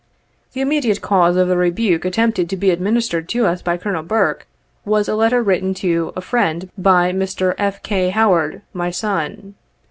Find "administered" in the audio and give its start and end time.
2.71-3.29